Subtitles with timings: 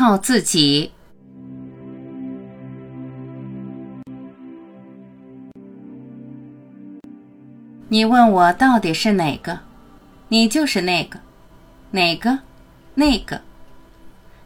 [0.00, 0.92] 靠自己。
[7.90, 9.60] 你问我到底是哪个？
[10.28, 11.20] 你就是那个，
[11.90, 12.38] 哪个？
[12.94, 13.42] 那个。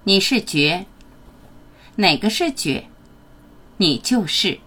[0.03, 0.87] 你是觉，
[1.95, 2.87] 哪个是觉？
[3.77, 4.59] 你就是，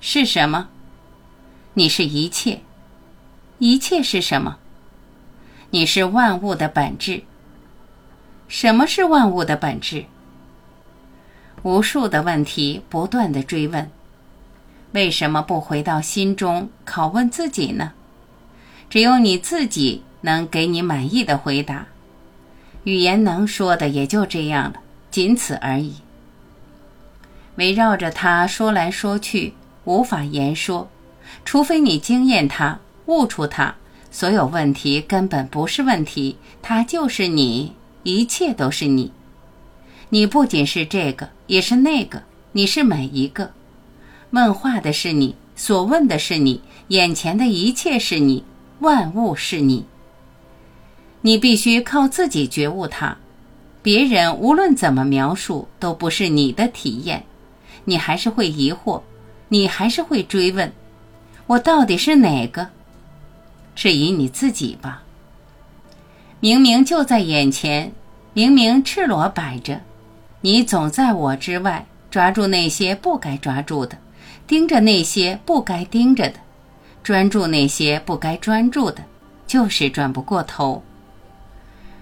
[0.00, 0.68] 是什么？
[1.72, 2.60] 你是一切，
[3.58, 4.58] 一切是什么？
[5.70, 7.22] 你是万物的本质。
[8.56, 10.04] 什么是万物的本质？
[11.64, 13.90] 无数的问题不断的追问。
[14.92, 17.94] 为什么不回到心中拷问自己呢？
[18.88, 21.86] 只有你自己能给你满意的回答。
[22.84, 24.74] 语言能说的也就这样了，
[25.10, 25.96] 仅此而已。
[27.56, 30.88] 围绕着它说来说去，无法言说，
[31.44, 33.74] 除非你惊艳它，悟出它。
[34.12, 37.72] 所有问题根本不是问题，它就是你，
[38.04, 39.10] 一切都是你。
[40.10, 42.22] 你不仅是这个，也是那个，
[42.52, 43.50] 你是每一个。
[44.30, 48.44] 问话的是你，所问的是你，眼前的一切是你，
[48.80, 49.84] 万物是你。
[51.22, 53.16] 你必须靠自己觉悟它，
[53.82, 57.24] 别人无论怎么描述，都不是你的体验。
[57.86, 59.00] 你还是会疑惑，
[59.48, 60.72] 你还是会追问：
[61.46, 62.68] 我到底是哪个？
[63.74, 65.02] 质疑你自己吧。
[66.44, 67.90] 明明就在眼前，
[68.34, 69.80] 明明赤裸摆着，
[70.42, 73.96] 你总在我之外，抓住那些不该抓住的。
[74.46, 76.34] 盯着那些不该盯着的，
[77.02, 79.02] 专注那些不该专注的，
[79.46, 80.82] 就是转不过头。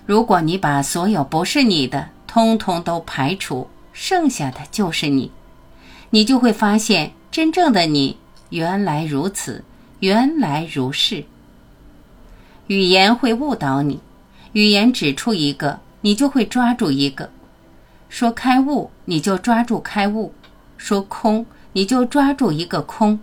[0.07, 5.31] 如果你把所有不是你的通通都排除，剩下的就是你，
[6.11, 8.17] 你就会发现真正的你
[8.51, 9.63] 原来如此，
[10.01, 11.25] 原来如是。
[12.67, 14.01] 语言会误导你，
[14.53, 17.27] 语言指出一个，你就会抓住一个；
[18.09, 20.33] 说开悟，你就抓住开悟；
[20.77, 21.47] 说空。
[21.75, 23.19] 你就抓住一个空，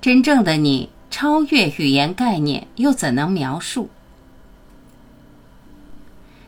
[0.00, 3.90] 真正的你超越语言概念，又怎能描述？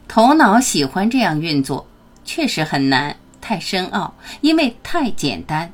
[0.09, 1.87] 头脑喜欢这样运作，
[2.25, 5.71] 确实很难，太深奥，因为太简单，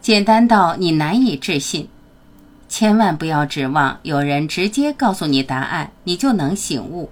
[0.00, 1.88] 简单到你难以置信。
[2.68, 7.10] 千万不要指望有人直接告诉你答案，你就能醒悟。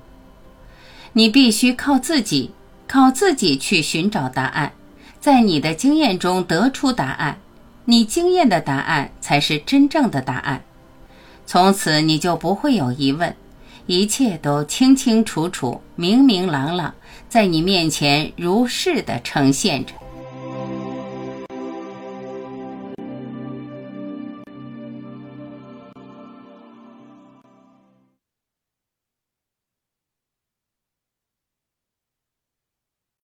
[1.18, 2.50] 你必须靠自己，
[2.86, 4.72] 靠自己去寻找答案，
[5.18, 7.38] 在你的经验中得出答案。
[7.86, 10.62] 你经验的答案才是真正的答案，
[11.46, 13.34] 从此你就不会有疑问，
[13.86, 16.94] 一切都清清楚楚、明明朗朗，
[17.30, 19.94] 在你面前如是的呈现着。